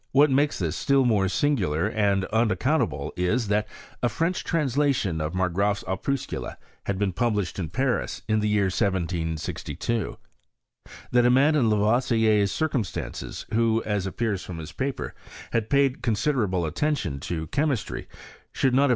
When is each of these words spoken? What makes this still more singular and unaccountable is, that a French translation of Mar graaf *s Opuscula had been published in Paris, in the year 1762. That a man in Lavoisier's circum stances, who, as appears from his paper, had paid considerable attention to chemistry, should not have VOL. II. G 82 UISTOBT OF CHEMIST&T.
What 0.13 0.31
makes 0.31 0.57
this 0.57 0.75
still 0.75 1.05
more 1.05 1.27
singular 1.29 1.85
and 1.87 2.25
unaccountable 2.33 3.13
is, 3.15 3.49
that 3.49 3.67
a 4.01 4.09
French 4.09 4.43
translation 4.43 5.21
of 5.21 5.35
Mar 5.35 5.47
graaf 5.47 5.83
*s 5.83 5.83
Opuscula 5.83 6.57
had 6.87 6.97
been 6.97 7.13
published 7.13 7.59
in 7.59 7.69
Paris, 7.69 8.23
in 8.27 8.39
the 8.39 8.49
year 8.49 8.63
1762. 8.63 10.17
That 11.11 11.27
a 11.27 11.29
man 11.29 11.53
in 11.53 11.69
Lavoisier's 11.69 12.51
circum 12.51 12.83
stances, 12.83 13.45
who, 13.53 13.83
as 13.85 14.07
appears 14.07 14.43
from 14.43 14.57
his 14.57 14.71
paper, 14.71 15.13
had 15.51 15.69
paid 15.69 16.01
considerable 16.01 16.65
attention 16.65 17.19
to 17.19 17.45
chemistry, 17.45 18.07
should 18.09 18.09
not 18.09 18.09
have 18.09 18.09
VOL. 18.09 18.09
II. 18.09 18.09
G 18.09 18.09
82 18.09 18.57
UISTOBT 18.57 18.67
OF 18.67 18.71
CHEMIST&T. 18.71 18.89